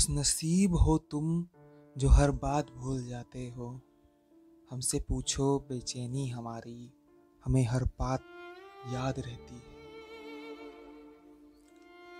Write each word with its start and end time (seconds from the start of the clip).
खुशनसीब 0.00 0.74
हो 0.74 0.96
तुम 1.10 1.24
जो 1.96 2.08
हर 2.08 2.30
बात 2.34 2.70
भूल 2.72 3.02
जाते 3.06 3.40
हो। 3.48 3.66
हमसे 4.70 5.00
पूछो, 5.00 5.58
बेचैनी 5.68 6.28
हमारी, 6.28 6.92
हमें 7.44 7.66
हर 7.66 7.84
बात 7.98 8.22
याद 8.92 9.18
रहती 9.18 9.54
है। 9.54 9.74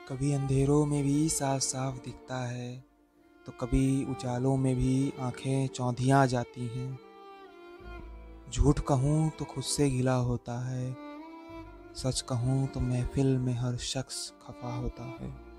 कभी 0.09 0.33
अंधेरों 0.33 0.85
में 0.87 1.03
भी 1.05 1.29
साफ़ 1.29 1.63
साफ़ 1.63 2.05
दिखता 2.05 2.45
है 2.45 2.71
तो 3.47 3.53
कभी 3.53 4.05
उजालों 4.05 4.57
में 4.57 4.75
भी 4.77 5.13
आँखें 5.21 5.67
चौंधियाँ 5.69 6.27
जाती 6.27 6.67
हैं। 6.69 6.99
झूठ 8.51 8.81
कहूँ 8.81 9.31
तो 9.31 9.45
खुद 9.45 9.65
से 9.65 9.91
गिला 9.91 10.17
होता 10.25 10.65
है, 10.67 10.97
सच 11.97 12.21
कहूँ 12.21 12.67
तो 12.67 12.81
महफिल 12.81 13.37
में 13.39 13.55
हर 13.55 13.77
शख्स 13.77 14.33
खफा 14.43 14.77
होता 14.77 15.05
है। 15.21 15.50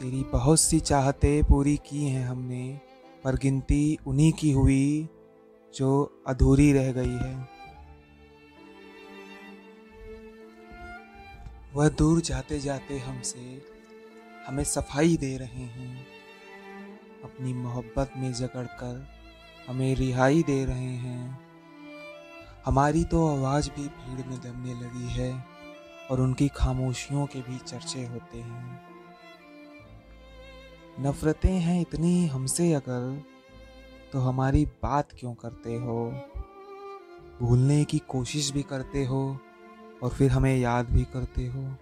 तेरी 0.00 0.24
बहुत 0.32 0.60
सी 0.60 0.80
चाहते 0.80 1.42
पूरी 1.42 1.76
की 1.76 2.04
हैं 2.04 2.26
हमने, 2.26 2.80
पर 3.24 3.36
गिनती 3.36 3.98
उन्हीं 4.06 4.32
की 4.32 4.52
हुई 4.52 5.08
जो 5.74 6.22
अधूरी 6.26 6.72
रह 6.72 6.92
गई 6.92 7.16
है। 7.16 7.48
वह 11.74 11.88
दूर 11.88 12.20
जाते 12.20 12.60
जाते 12.60 12.98
हमसे 12.98 13.62
हमें 14.46 14.64
सफ़ाई 14.64 15.16
दे 15.16 15.36
रहे 15.36 15.62
हैं। 15.62 16.06
अपनी 17.24 17.52
मोहब्बत 17.52 18.10
में 18.16 18.32
जकड़कर 18.32 19.08
हमें 19.68 19.94
रिहाई 19.94 20.42
दे 20.42 20.64
रहे 20.64 20.96
हैं। 20.96 21.40
हमारी 22.66 23.04
तो 23.04 23.36
आवाज़ 23.36 23.70
भी 23.70 23.88
भीड़ 23.88 24.26
में 24.26 24.38
दबने 24.38 24.74
लगी 24.74 25.08
है 25.08 25.44
और 26.10 26.20
उनकी 26.20 26.48
खामोशियों 26.48 27.26
के 27.26 27.40
भी 27.40 27.58
चर्चे 27.58 28.06
होते 28.06 28.38
हैं। 28.38 28.97
नफ़रतें 31.00 31.52
हैं 31.52 31.80
इतनी 31.80 32.26
हमसे 32.26 32.72
अगर 32.72 33.24
तो 34.12 34.18
हमारी 34.18 34.64
बात 34.66 35.08
क्यों 35.18 35.34
करते 35.34 35.74
हो? 35.74 36.10
भूलने 37.40 37.84
की 37.84 37.98
कोशिश 37.98 38.52
भी 38.52 38.62
करते 38.62 39.04
हो 39.04 39.38
और 40.02 40.10
फिर 40.10 40.30
हमें 40.30 40.56
याद 40.56 40.90
भी 40.90 41.04
करते 41.04 41.46
हो। 41.46 41.74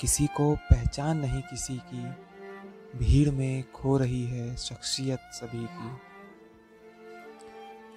किसी 0.00 0.26
को 0.26 0.56
पहचान 0.56 1.18
नहीं 1.18 1.42
किसी 1.42 1.76
की, 1.76 2.02
भीड़ 2.98 3.30
में 3.30 3.64
खो 3.72 3.98
रही 3.98 4.24
है 4.24 4.56
शख्सियत 4.56 5.18
सभी 5.32 5.64
की। 5.64 5.96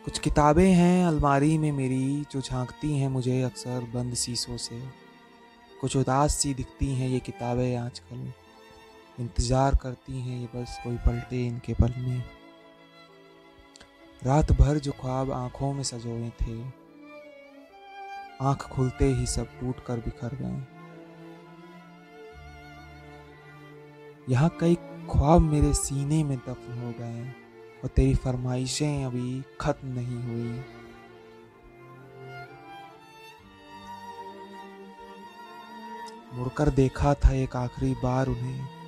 कुछ 0.06 0.20
किताबें 0.20 0.72
हैं 0.72 1.06
अलमारी 1.06 1.58
में 1.58 1.72
मेरी 1.72 2.26
जो 2.32 2.42
झांकती 2.42 2.98
हैं 2.98 3.10
मुझे 3.10 3.42
अक्सर 3.42 3.92
बंद 3.94 4.14
शीशों 4.14 4.58
से। 4.58 4.82
कुछ 5.82 5.98
उदास 5.98 6.36
सी 6.36 6.54
दिखती 6.54 6.94
हैं 6.94 7.10
ये 7.10 7.20
किताबें 7.20 7.76
आजकल। 7.76 8.34
इंतज़ार 9.20 9.76
करती 9.76 10.20
हैं 10.20 10.40
ये 10.40 10.48
बस 10.56 10.78
कोई 10.84 10.98
पलटे 10.98 11.46
इनके 11.48 11.74
पल 11.74 11.94
में। 11.98 12.24
रात 14.22 14.52
भर 14.52 14.78
जो 14.78 14.92
ख्वाब 14.92 15.32
आँखों 15.32 15.72
में 15.74 15.84
सजोए 15.84 16.30
थे, 16.42 16.60
आँख 18.42 18.68
खुलते 18.70 19.06
ही 19.06 19.26
सब 19.26 19.60
टूट 19.60 19.84
कर 19.86 20.00
बिखर 20.00 20.36
गए। 20.36 20.62
यहाँ 24.30 24.50
कई 24.60 24.76
ख्वाब 25.12 25.42
मेरे 25.42 25.74
सीने 25.74 26.24
में 26.24 26.38
दफन 26.40 26.82
हो 26.82 26.92
गए 27.00 27.30
और 27.84 27.88
तेरी 27.88 28.16
फरमाइशें 28.16 29.06
अभी 29.06 29.42
खत्म 29.62 29.88
नहीं 29.90 30.24
हुई। 30.24 30.64
मुड़कर 36.34 36.70
देखा 36.72 37.14
था 37.16 37.34
एक 37.34 37.56
आखिरी 37.58 37.94
बार 38.04 38.28
उन्हें। 38.28 38.79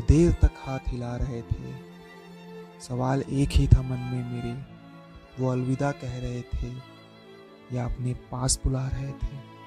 वो 0.00 0.06
देर 0.08 0.32
तक 0.32 0.50
हाथ 0.56 0.78
हिला 0.88 1.16
रहे 1.16 1.42
थे। 1.42 1.74
सवाल 2.80 3.24
एक 3.30 3.48
ही 3.48 3.66
था 3.66 3.82
मन 3.82 3.96
में 3.96 4.32
मेरे। 4.32 4.52
वो 5.42 5.50
अलविदा 5.50 5.92
कह 5.92 6.18
रहे 6.18 6.42
थे, 6.42 6.72
या 7.72 7.84
अपने 7.84 8.14
पास 8.14 8.60
बुला 8.64 8.88
रहे 8.88 9.12
थे? 9.12 9.59